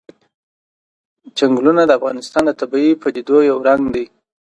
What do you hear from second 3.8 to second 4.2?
دی.